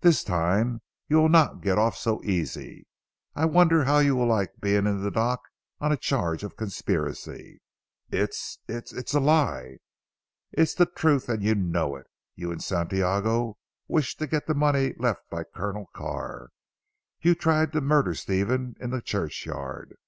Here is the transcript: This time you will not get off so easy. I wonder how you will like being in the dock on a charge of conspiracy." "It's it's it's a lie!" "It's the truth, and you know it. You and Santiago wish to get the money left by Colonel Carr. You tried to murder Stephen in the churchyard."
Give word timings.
This 0.00 0.24
time 0.24 0.80
you 1.08 1.18
will 1.18 1.28
not 1.28 1.60
get 1.60 1.76
off 1.76 1.94
so 1.94 2.24
easy. 2.24 2.86
I 3.34 3.44
wonder 3.44 3.84
how 3.84 3.98
you 3.98 4.16
will 4.16 4.24
like 4.26 4.58
being 4.62 4.86
in 4.86 5.02
the 5.02 5.10
dock 5.10 5.42
on 5.78 5.92
a 5.92 5.96
charge 5.98 6.42
of 6.42 6.56
conspiracy." 6.56 7.60
"It's 8.10 8.60
it's 8.66 8.94
it's 8.94 9.12
a 9.12 9.20
lie!" 9.20 9.76
"It's 10.52 10.72
the 10.72 10.86
truth, 10.86 11.28
and 11.28 11.42
you 11.42 11.54
know 11.54 11.96
it. 11.96 12.06
You 12.34 12.50
and 12.50 12.64
Santiago 12.64 13.58
wish 13.88 14.16
to 14.16 14.26
get 14.26 14.46
the 14.46 14.54
money 14.54 14.94
left 14.96 15.28
by 15.28 15.44
Colonel 15.44 15.90
Carr. 15.94 16.48
You 17.20 17.34
tried 17.34 17.74
to 17.74 17.82
murder 17.82 18.14
Stephen 18.14 18.74
in 18.80 18.88
the 18.88 19.02
churchyard." 19.02 19.98